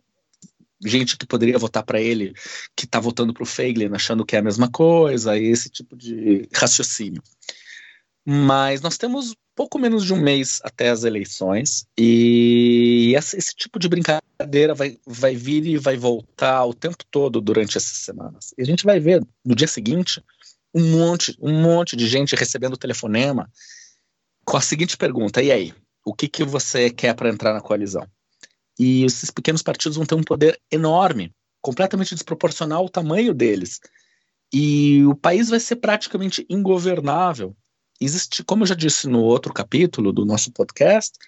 [0.81, 2.33] gente que poderia votar para ele,
[2.77, 6.49] que está votando para o Feiglin achando que é a mesma coisa, esse tipo de
[6.55, 7.21] raciocínio.
[8.25, 13.89] Mas nós temos pouco menos de um mês até as eleições e esse, tipo de
[13.89, 18.55] brincadeira vai, vai vir e vai voltar o tempo todo durante essas semanas.
[18.57, 20.23] E a gente vai ver no dia seguinte
[20.75, 23.51] um monte, um monte de gente recebendo telefonema
[24.45, 28.07] com a seguinte pergunta: e aí, o que, que você quer para entrar na coalizão?
[28.79, 33.81] E esses pequenos partidos vão ter um poder enorme, completamente desproporcional ao tamanho deles.
[34.53, 37.55] E o país vai ser praticamente ingovernável
[38.01, 41.19] existe, como eu já disse no outro capítulo do nosso podcast,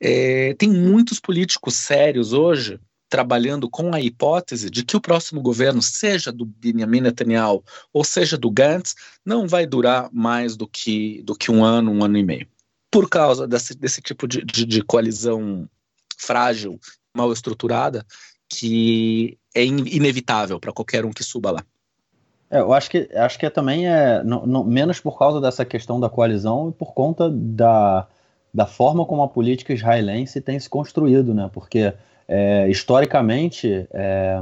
[0.00, 5.82] é, tem muitos políticos sérios hoje trabalhando com a hipótese de que o próximo governo,
[5.82, 8.94] seja do Benjamin Netanyahu ou seja do Gantz,
[9.24, 12.48] não vai durar mais do que, do que um ano, um ano e meio.
[12.90, 15.68] Por causa desse, desse tipo de, de, de coalizão
[16.16, 16.80] frágil,
[17.14, 18.04] mal estruturada,
[18.48, 21.66] que é inevitável para qualquer um que suba lá.
[22.52, 25.64] É, eu acho que, acho que é também é não, não, menos por causa dessa
[25.64, 28.06] questão da coalizão e por conta da,
[28.52, 31.48] da forma como a política israelense tem se construído, né?
[31.50, 31.94] Porque
[32.28, 34.38] é, historicamente, é,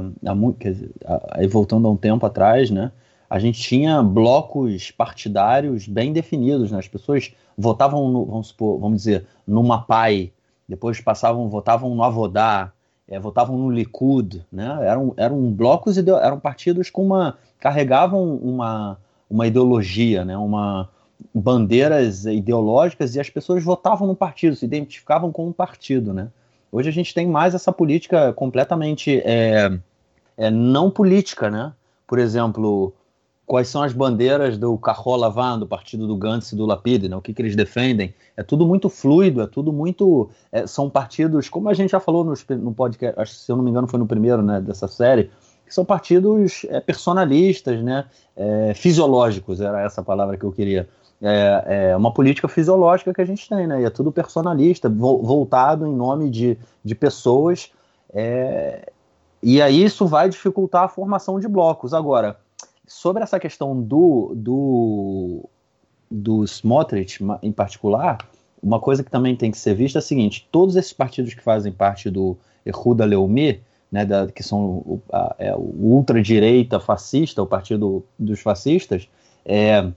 [1.49, 2.91] voltando a um tempo atrás, né?
[3.29, 6.79] A gente tinha blocos partidários bem definidos, né?
[6.79, 10.33] As pessoas votavam, no, vamos supor, vamos dizer, no Mapai,
[10.67, 12.73] depois passavam, votavam no Avodá,
[13.07, 14.79] é, votavam no Likud, né?
[14.81, 18.97] Eram, eram blocos, eram partidos com uma carregavam uma,
[19.29, 20.89] uma ideologia, né, uma
[21.33, 26.29] bandeiras ideológicas e as pessoas votavam no partido, se identificavam com um partido, né?
[26.71, 29.71] Hoje a gente tem mais essa política completamente é,
[30.35, 31.73] é, não política, né?
[32.07, 32.93] Por exemplo,
[33.45, 37.15] quais são as bandeiras do Carrola Van, do partido do Gantz e do Lapid, né?
[37.15, 38.13] o que, que eles defendem.
[38.35, 40.29] É tudo muito fluido, é tudo muito.
[40.51, 43.63] É, são partidos, como a gente já falou no, no podcast, acho, se eu não
[43.63, 45.29] me engano foi no primeiro né, dessa série,
[45.71, 48.05] que são partidos é, personalistas, né?
[48.35, 50.89] É, fisiológicos, era essa palavra que eu queria.
[51.21, 53.81] É, é, uma política fisiológica que a gente tem, né?
[53.81, 57.71] E é tudo personalista, vo voltado em nome de, de pessoas.
[58.13, 58.91] É,
[59.41, 61.93] e aí isso vai dificultar a formação de blocos.
[61.93, 62.37] Agora,
[62.85, 65.49] sobre essa questão do, do,
[66.09, 68.17] do Smotrich em particular,
[68.61, 71.41] uma coisa que também tem que ser vista é a seguinte: todos esses partidos que
[71.41, 77.47] fazem parte do Erruda Leumi, né, da, que são o, a, é, ultradireita fascista, o
[77.47, 79.07] partido dos fascistas,
[79.45, 79.91] é,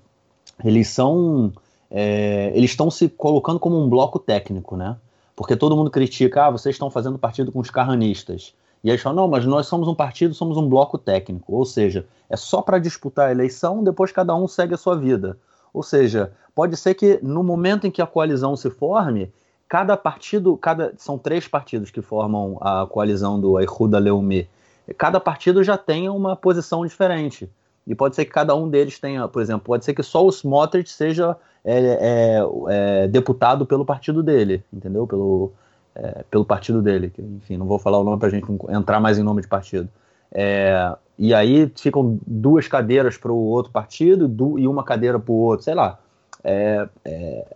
[0.64, 1.52] eles são
[1.90, 4.96] é, eles estão se colocando como um bloco técnico, né?
[5.36, 8.54] Porque todo mundo critica, ah, vocês estão fazendo partido com os carranistas.
[8.82, 11.54] E aí falam, não, mas nós somos um partido, somos um bloco técnico.
[11.54, 15.38] Ou seja, é só para disputar a eleição, depois cada um segue a sua vida.
[15.72, 19.32] Ou seja, pode ser que no momento em que a coalizão se forme,
[19.68, 24.48] cada partido, cada são três partidos que formam a coalizão do Aihuda Leumi,
[24.96, 27.50] cada partido já tenha uma posição diferente.
[27.86, 30.30] E pode ser que cada um deles tenha, por exemplo, pode ser que só o
[30.30, 35.06] Smotrich seja é, é, é, deputado pelo partido dele, entendeu?
[35.06, 35.52] Pelo,
[35.94, 37.12] é, pelo partido dele.
[37.18, 39.88] Enfim, não vou falar o nome para a gente entrar mais em nome de partido.
[40.32, 45.36] É, e aí ficam duas cadeiras para o outro partido e uma cadeira para o
[45.36, 45.98] outro, sei lá.
[46.44, 46.86] É,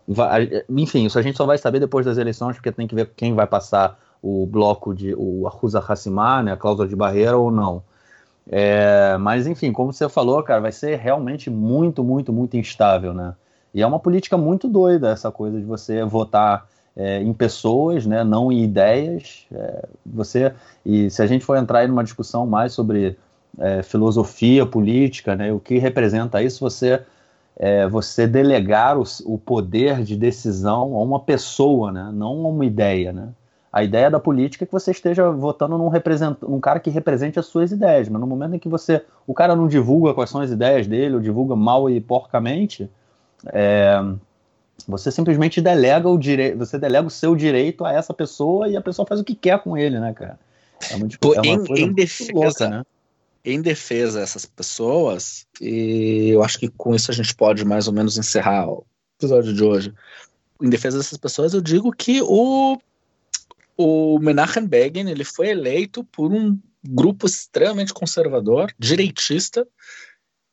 [0.07, 3.11] vai, enfim, isso a gente só vai saber depois das eleições, porque tem que ver
[3.15, 7.51] quem vai passar o bloco de o Arruza Hassimar, né, a cláusula de barreira ou
[7.51, 7.83] não.
[8.51, 13.35] É, mas enfim, como você falou, cara, vai ser realmente muito, muito, muito instável, né?
[13.75, 18.25] E é uma política muito doida essa coisa de você votar é, em pessoas, né,
[18.25, 19.47] não em ideias.
[19.53, 20.53] É, você
[20.85, 23.19] e se a gente for entrar em uma discussão mais sobre
[23.59, 27.03] é, filosofia política, né, o que representa isso, você
[27.59, 32.65] é, você delegar o, o, poder de decisão a uma pessoa, né, não a uma
[32.65, 33.29] ideia, né?
[33.71, 35.91] A ideia da política é que você esteja votando num,
[36.49, 39.55] num cara que represente as suas ideias, mas no momento em que você o cara
[39.55, 42.89] não divulga quais são as ideias dele, ou divulga mal e porcamente,
[43.53, 44.03] é,
[44.87, 48.81] você simplesmente delega o direito, você delega o seu direito a essa pessoa e a
[48.81, 50.39] pessoa faz o que quer com ele, né, cara?
[50.91, 52.83] É uma, tipo, é uma em, coisa em defesa, louca, né?
[53.51, 57.95] Em defesa dessas pessoas, e eu acho que com isso a gente pode mais ou
[57.95, 58.85] menos encerrar o
[59.19, 59.95] episódio de hoje.
[60.63, 62.79] Em defesa dessas pessoas, eu digo que o
[63.79, 69.67] o Menachem Begin ele foi eleito por um grupo extremamente conservador, direitista,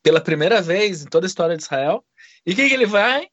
[0.02, 2.04] pela primeira vez em toda a história de Israel.
[2.46, 3.26] E o que, que ele vai?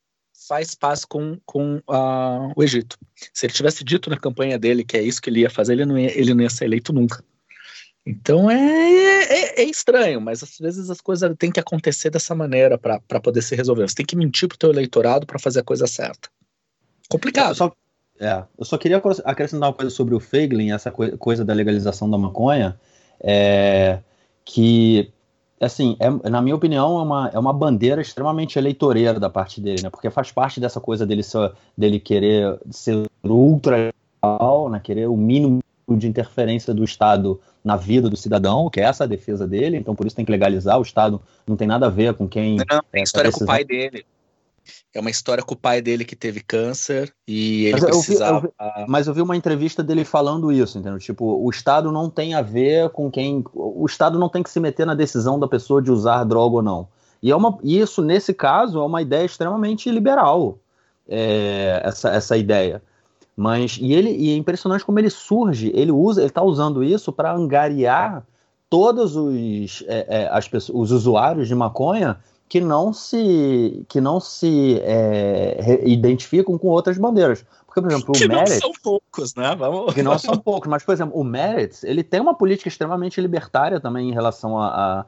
[0.48, 2.98] Faz paz com, com uh, o Egito.
[3.32, 5.86] Se ele tivesse dito na campanha dele que é isso que ele ia fazer, ele
[5.86, 7.24] não ia, ele não ia ser eleito nunca.
[8.06, 12.78] Então é, é, é estranho, mas às vezes as coisas têm que acontecer dessa maneira
[12.78, 13.88] para poder se resolver.
[13.88, 16.30] Você tem que mentir pro teu eleitorado para fazer a coisa certa.
[17.10, 17.56] Complicado.
[17.56, 17.72] Só,
[18.20, 22.18] é, eu só queria acrescentar uma coisa sobre o Feiglin, essa coisa da legalização da
[22.18, 22.78] maconha,
[23.22, 24.00] é,
[24.44, 25.10] que,
[25.62, 29.84] assim, é, na minha opinião, é uma, é uma bandeira extremamente eleitoreira da parte dele,
[29.84, 29.90] né?
[29.90, 33.94] Porque faz parte dessa coisa dele, ser, dele querer ser ultra
[34.72, 34.80] né?
[34.82, 39.08] querer o mínimo de interferência do Estado na vida do cidadão, que é essa a
[39.08, 42.14] defesa dele, então por isso tem que legalizar, o Estado não tem nada a ver
[42.14, 42.58] com quem...
[42.58, 44.06] Não, tem é, história tá com o pai dele.
[44.94, 48.38] É uma história com o pai dele que teve câncer e ele mas precisava.
[48.38, 51.00] Eu vi, eu vi, mas eu vi uma entrevista dele falando isso, entendeu?
[51.00, 53.44] Tipo, o Estado não tem a ver com quem.
[53.54, 56.62] O Estado não tem que se meter na decisão da pessoa de usar droga ou
[56.62, 56.88] não.
[57.22, 60.60] E é uma, isso, nesse caso, é uma ideia extremamente liberal,
[61.08, 62.82] é, essa, essa ideia.
[63.36, 67.12] Mas, e ele e é impressionante como ele surge, ele usa, ele está usando isso
[67.12, 68.24] para angariar
[68.70, 72.20] todos os, é, é, as os usuários de maconha
[72.54, 77.44] que não se que não se é, identificam com outras bandeiras.
[77.66, 78.52] Porque, por exemplo, que o Merit...
[78.52, 79.56] não são poucos, né?
[79.56, 79.94] Vamos...
[79.96, 83.80] Que não são poucos, mas, por exemplo, o Merit, ele tem uma política extremamente libertária
[83.80, 85.04] também em relação à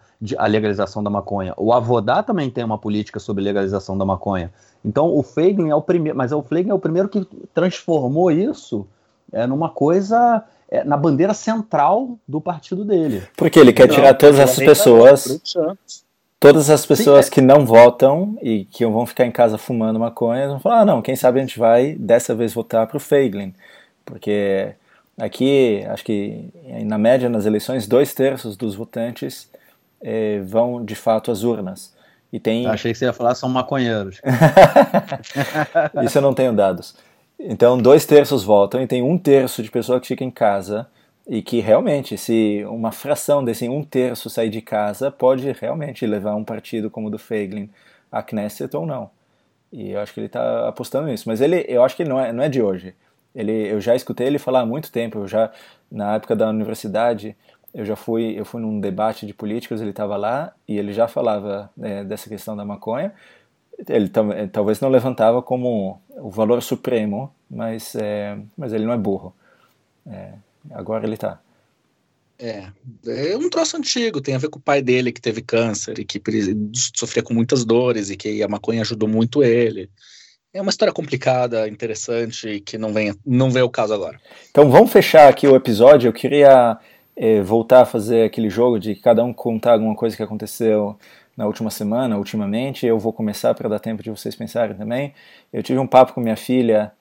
[0.47, 1.53] legalização da maconha.
[1.55, 4.51] O Avodá também tem uma política sobre legalização da maconha.
[4.83, 6.17] Então, o Feiglin é o primeiro...
[6.17, 8.87] Mas o Feiglin é o primeiro que transformou isso
[9.31, 10.43] é, numa coisa...
[10.67, 13.21] É, na bandeira central do partido dele.
[13.37, 15.39] Porque ele quer tirar todas essas pessoas
[16.39, 17.33] todas as pessoas Sim, é.
[17.35, 21.01] que não votam e que vão ficar em casa fumando maconha vão falar: ah, não,
[21.01, 23.53] quem sabe a gente vai dessa vez votar para o Feiglin.
[24.05, 24.73] Porque
[25.17, 26.49] aqui, acho que
[26.85, 29.49] na média nas eleições, dois terços dos votantes
[30.01, 31.95] eh, vão de fato às urnas.
[32.31, 32.67] E tem...
[32.67, 34.21] Achei que você ia falar são maconheiros.
[36.03, 36.95] Isso eu não tenho dados.
[37.39, 40.87] Então, dois terços votam e tem um terço de pessoa que fica em casa
[41.27, 46.35] e que realmente, se uma fração desse um terço sair de casa, pode realmente levar
[46.35, 47.69] um partido como o do Feiglin
[48.11, 49.09] a Knesset ou não.
[49.71, 51.27] E eu acho que ele está apostando nisso.
[51.27, 52.95] Mas ele, eu acho que ele não é, não é de hoje.
[53.33, 55.19] Ele, eu já escutei ele falar há muito tempo.
[55.19, 55.51] Eu já,
[55.91, 57.35] na época da universidade,
[57.73, 61.07] eu já fui, eu fui num debate de políticos, ele estava lá e ele já
[61.07, 63.13] falava é, dessa questão da maconha.
[63.89, 64.09] Ele
[64.51, 69.35] talvez não levantava como o valor supremo, mas, é, mas ele não é burro.
[70.07, 70.33] É,
[70.71, 71.39] agora ele está.
[72.37, 72.67] É,
[73.07, 76.05] é um troço antigo, tem a ver com o pai dele que teve câncer e
[76.05, 76.21] que
[76.93, 79.89] sofria com muitas dores e que a maconha ajudou muito ele.
[80.53, 84.19] É uma história complicada, interessante e que não vem, não vem o caso agora.
[84.49, 86.07] Então vamos fechar aqui o episódio.
[86.07, 86.77] Eu queria
[87.15, 90.97] é, voltar a fazer aquele jogo de cada um contar alguma coisa que aconteceu
[91.35, 92.85] na última semana, ultimamente.
[92.85, 95.13] Eu vou começar para dar tempo de vocês pensarem também.
[95.51, 96.91] Eu tive um papo com minha filha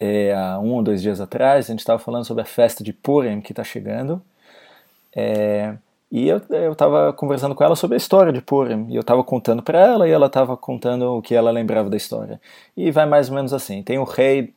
[0.00, 1.66] é, há um ou dois dias atrás.
[1.66, 4.22] A gente estava falando sobre a festa de Purim que está chegando.
[5.14, 5.76] É,
[6.10, 6.38] e eu
[6.72, 8.86] estava conversando com ela sobre a história de Purim.
[8.88, 11.96] E eu estava contando para ela e ela estava contando o que ela lembrava da
[11.96, 12.40] história.
[12.76, 14.54] E vai mais ou menos assim: tem o rei,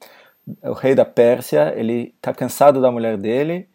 [0.63, 3.67] o rei da Pérsia, ele está cansado da mulher dele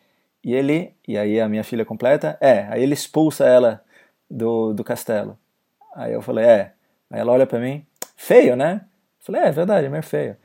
[0.42, 3.82] e ele, e aí a minha filha completa, é, aí ele expulsa ela
[4.30, 5.38] do, do castelo.
[5.94, 6.72] Aí eu falei, é.
[7.10, 7.84] Aí ela olha para mim,
[8.16, 8.82] feio, né?
[9.20, 10.36] Eu falei, é, é verdade, é meio feio.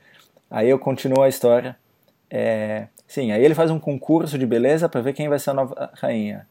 [0.50, 1.76] Aí eu continuo a história.
[2.30, 5.54] É, sim, aí ele faz um concurso de beleza para ver quem vai ser a
[5.54, 6.46] nova rainha.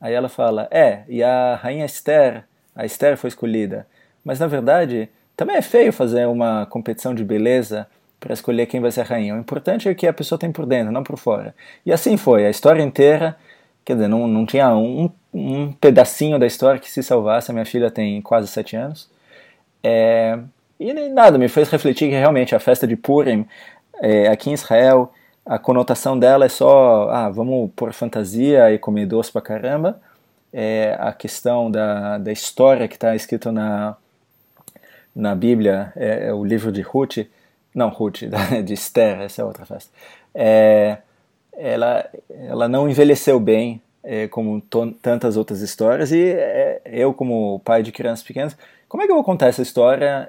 [0.00, 3.86] Aí ela fala, é, e a rainha Esther, a Esther foi escolhida.
[4.24, 7.86] Mas na verdade, também é feio fazer uma competição de beleza
[8.18, 9.34] para escolher quem vai ser a rainha.
[9.34, 11.54] O importante é que a pessoa tem por dentro, não por fora.
[11.84, 13.36] E assim foi, a história inteira,
[13.84, 17.50] quer dizer, não, não tinha um, um pedacinho da história que se salvasse.
[17.50, 19.10] A minha filha tem quase sete anos.
[19.82, 20.38] É,
[20.80, 23.46] e nada, me fez refletir que realmente a festa de Purim,
[24.00, 25.12] é, aqui em Israel,
[25.44, 30.00] a conotação dela é só, ah, vamos pôr fantasia e comer doce pra caramba.
[30.52, 33.96] É, a questão da, da história que está escrito na,
[35.14, 37.18] na Bíblia, é, é o livro de Ruth,
[37.74, 38.22] não, Ruth,
[38.64, 39.90] de Esther, essa é outra festa.
[40.34, 40.98] É,
[41.52, 42.08] ela,
[42.48, 44.60] ela não envelheceu bem, é, como
[45.02, 48.56] tantas outras histórias, e é, eu, como pai de crianças pequenas,
[48.88, 50.28] como é que eu vou contar essa história?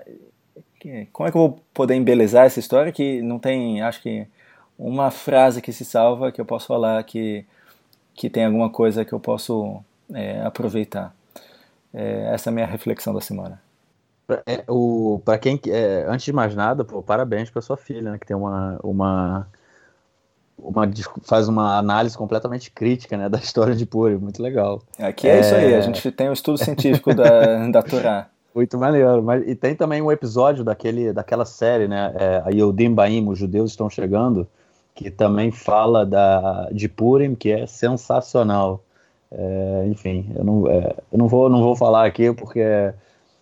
[1.11, 4.27] Como é que eu vou poder embelezar essa história que não tem, acho que,
[4.77, 7.45] uma frase que se salva que eu posso falar que,
[8.15, 9.79] que tem alguma coisa que eu posso
[10.13, 11.13] é, aproveitar?
[11.93, 13.61] É, essa é a minha reflexão da semana.
[14.45, 18.17] É, o para quem é, antes de mais nada, pô, parabéns para sua filha, né,
[18.17, 19.47] que tem uma uma
[20.57, 20.89] uma
[21.23, 24.81] faz uma análise completamente crítica, né, da história de Puri, muito legal.
[24.97, 28.29] Aqui é, é, isso aí, a gente tem um estudo científico da da Torá.
[28.53, 32.93] Muito maneiro, mas e tem também um episódio daquele daquela série, né, é, a Yodim
[32.93, 34.45] Baim, os judeus estão chegando,
[34.93, 38.83] que também fala da de Purim, que é sensacional.
[39.31, 42.93] É, enfim, eu não, é, eu não vou não vou falar aqui porque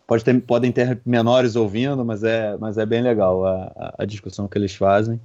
[0.10, 4.48] Pode ter, podem ter menores ouvindo, mas é, mas é bem legal a, a discussão
[4.48, 5.22] que eles fazem.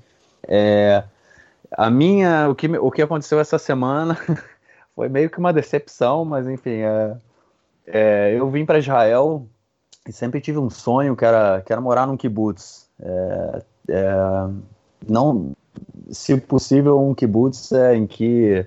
[0.46, 1.02] É,
[1.72, 4.14] a minha, o que, o que aconteceu essa semana
[4.94, 7.16] foi meio que uma decepção, mas enfim, é,
[7.86, 9.46] é, eu vim para Israel
[10.06, 12.88] e sempre tive um sonho que era, que era morar num kibbutz.
[13.00, 14.14] É, é
[15.08, 15.52] não,
[16.10, 18.66] se possível, um kibbutz é, em que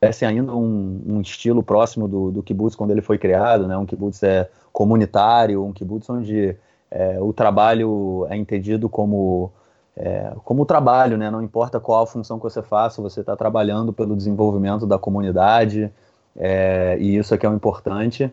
[0.00, 3.76] tivesse ainda um, um, estilo próximo do, do kibbutz quando ele foi criado, né?
[3.76, 6.56] Um kibbutz é comunitário, um kibbutz onde
[6.90, 9.50] é, o trabalho é entendido como
[9.96, 11.30] é, como trabalho, né?
[11.30, 15.92] Não importa qual a função que você faça, você está trabalhando pelo desenvolvimento da comunidade
[16.36, 18.32] é, e isso é que é o importante.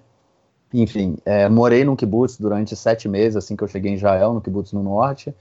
[0.81, 4.41] Enfim, é, morei num kibbutz durante sete meses, assim que eu cheguei em Israel, no
[4.41, 5.33] kibbutz no norte.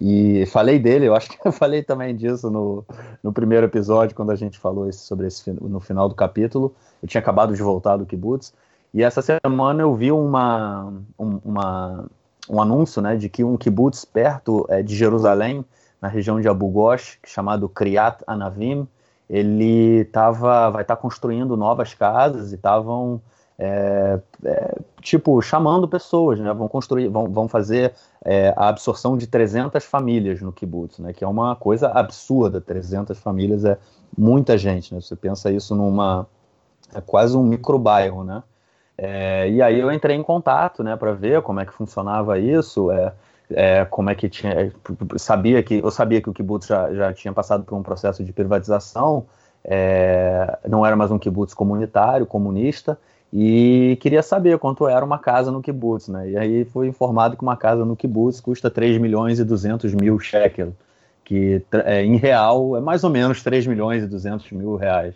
[0.00, 2.84] E falei dele, eu acho que eu falei também disso no,
[3.22, 6.74] no primeiro episódio, quando a gente falou esse, sobre esse no final do capítulo.
[7.02, 8.54] Eu tinha acabado de voltar do kibbutz.
[8.94, 12.06] E essa semana eu vi uma, um, uma,
[12.48, 15.64] um anúncio né, de que um kibbutz perto é, de Jerusalém,
[16.00, 18.88] na região de Abu Ghosh, chamado Kriat Anavim,
[19.28, 23.20] ele tava, vai estar tá construindo novas casas e estavam
[23.58, 26.52] é, é, tipo, chamando pessoas, né?
[26.52, 27.92] Vão construir, vão, vão fazer
[28.24, 31.12] é, a absorção de 300 famílias no kibbutz, né?
[31.12, 33.76] Que é uma coisa absurda, 300 famílias é
[34.16, 35.00] muita gente, né?
[35.00, 36.26] Você pensa isso numa,
[36.94, 38.42] é quase um microbairro, né?
[38.96, 42.90] É, e aí eu entrei em contato, né, para ver como é que funcionava isso,
[42.90, 43.12] é,
[43.50, 44.72] é, como é que tinha,
[45.16, 48.32] sabia que eu sabia que o kibbutz já, já tinha passado por um processo de
[48.32, 49.24] privatização,
[50.68, 52.98] não era mais um kibbutz comunitário, comunista,
[53.32, 56.30] e queria saber quanto era uma casa no kibbutz, né?
[56.30, 60.18] E aí foi informado que uma casa no kibbutz custa 3 milhões e 200 mil
[60.18, 60.74] shekel,
[61.24, 65.14] que é, em real é mais ou menos 3 milhões e 200 mil reais.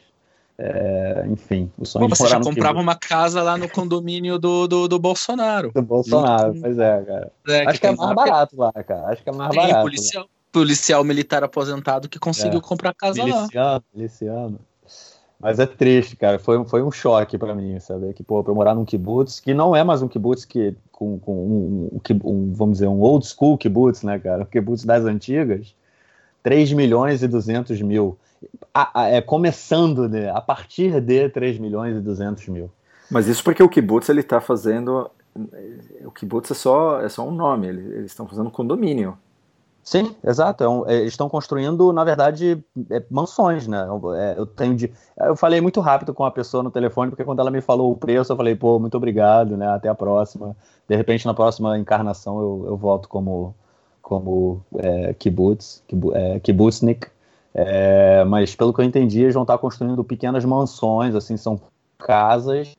[0.59, 2.83] É, enfim, o sonho Pô, Você já comprava kibbutz.
[2.83, 5.73] uma casa lá no condomínio do, do, do Bolsonaro.
[5.73, 7.33] Do Bolsonaro, pois é, cara.
[7.49, 9.07] É, Acho que, que é mais barato lá, cara.
[9.07, 9.83] Acho que é mais tem barato.
[9.83, 12.63] Policial, policial militar aposentado que conseguiu é.
[12.63, 13.83] comprar casa miliciano, lá.
[13.95, 14.61] Miliciano.
[15.43, 16.39] Mas é triste, cara.
[16.39, 19.53] Foi, foi um choque para mim saber que, pô, pra eu morar num kibutz, que
[19.53, 23.27] não é mais um kibutz que, com, com um, um, um, vamos dizer, um old
[23.27, 24.45] school kibutz, né, cara?
[24.45, 25.75] O kibutz das antigas,
[26.45, 28.17] 3 milhões e 200 mil.
[28.73, 32.71] A, a, é, começando né, a partir de 3 milhões e 200 mil.
[33.11, 35.11] Mas isso porque o kibutz ele está fazendo,
[36.05, 39.19] o kibutz é só, é só um nome, eles estão fazendo condomínio.
[39.83, 40.63] Sim, exato.
[40.63, 43.85] É um, é, eles estão construindo, na verdade, é, mansões, né?
[44.17, 47.41] É, eu tenho de, eu falei muito rápido com a pessoa no telefone porque quando
[47.41, 49.67] ela me falou o preço, eu falei, pô, muito obrigado, né?
[49.69, 50.57] Até a próxima.
[50.89, 53.55] De repente, na próxima encarnação, eu, eu volto como
[54.01, 55.83] como é, kibbutz,
[56.15, 57.09] é, kibbutznik.
[57.55, 61.61] É, mas pelo que eu entendi, eles vão estar construindo pequenas mansões, assim, são
[61.99, 62.75] casas.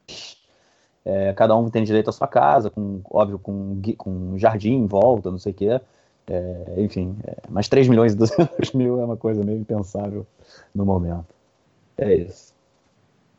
[1.05, 5.29] É, cada um tem direito à sua casa, com óbvio com, com jardim em volta,
[5.29, 5.81] não sei o quê.
[6.27, 10.25] É, enfim, é, mas 3 milhões e 200 mil é uma coisa meio impensável
[10.73, 11.33] no momento.
[11.97, 12.53] É isso.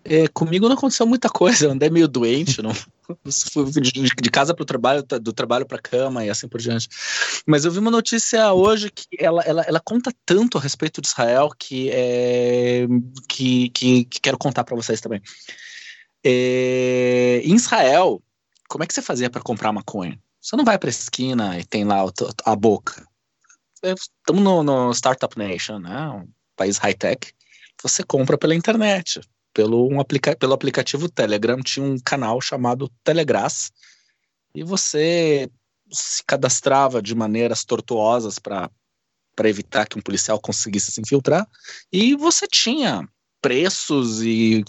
[0.07, 2.73] É, comigo não aconteceu muita coisa, eu andei meio doente, não
[4.21, 6.91] de, casa para o trabalho, do trabalho para cama e assim por diante.
[7.47, 11.09] Mas eu vi uma notícia hoje que ela, ela, ela conta tanto a respeito de
[11.09, 12.87] Israel que, é,
[13.27, 15.23] que, que, que quero contar para vocês também.
[16.23, 18.23] É, em Israel,
[18.69, 20.19] como é que você fazia para comprar maconha?
[20.45, 22.05] Você não vai para a esquina e tem lá
[22.45, 23.09] a boca.
[23.83, 26.11] Estamos no, no Startup Nation, né?
[26.11, 27.33] Um país high-tech.
[27.83, 29.23] Você compra pela internet,
[29.55, 31.63] pelo, um aplica pelo aplicativo Telegram.
[31.63, 33.73] Tinha um canal chamado Telegrass
[34.55, 35.51] e você
[35.91, 38.71] se cadastrava de maneiras tortuosas para
[39.35, 41.45] para evitar que um policial conseguisse se infiltrar
[41.93, 43.09] e você tinha
[43.43, 44.63] preços e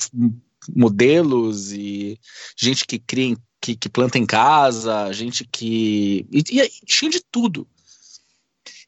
[0.75, 2.19] modelos e
[2.57, 6.25] gente que cria que, que planta em casa, gente que.
[6.31, 7.67] E, e, tinha de tudo.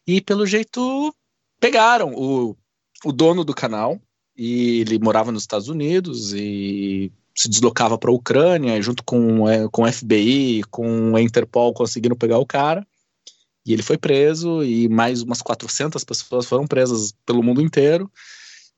[0.06, 1.14] E pelo jeito
[1.60, 2.56] pegaram o,
[3.04, 4.00] o dono do canal,
[4.38, 9.68] e ele morava nos Estados Unidos e se deslocava para a Ucrânia, junto com, é,
[9.70, 12.86] com FBI, com a Interpol, conseguiram pegar o cara.
[13.66, 18.10] E ele foi preso, e mais umas 400 pessoas foram presas pelo mundo inteiro.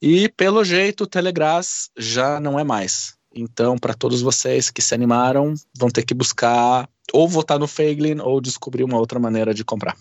[0.01, 3.18] E pelo jeito, o Telegrass já não é mais.
[3.33, 8.19] Então, para todos vocês que se animaram, vão ter que buscar ou votar no Feiglin
[8.19, 9.95] ou descobrir uma outra maneira de comprar.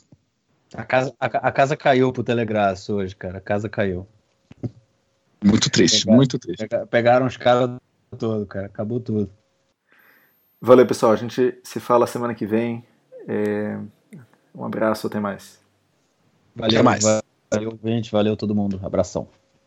[0.75, 3.39] A casa, a, a casa caiu pro Telegrass hoje, cara.
[3.39, 4.07] A casa caiu.
[5.45, 6.67] Muito triste, pegaram, muito triste.
[6.91, 7.79] Pegaram os caras
[8.19, 8.67] todo, cara.
[8.67, 9.31] Acabou tudo.
[10.61, 11.13] Valeu, pessoal.
[11.13, 12.85] A gente se fala semana que vem.
[13.27, 13.79] É...
[14.55, 15.61] Um abraço, até mais.
[16.55, 17.05] Valeu, até mais.
[17.53, 18.11] Valeu, gente.
[18.11, 18.81] Valeu todo mundo.
[18.83, 19.29] Abração.